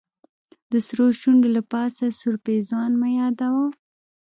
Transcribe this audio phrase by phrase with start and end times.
[0.71, 3.67] د سرو شونډو له پاسه سور پېزوان مه يادوه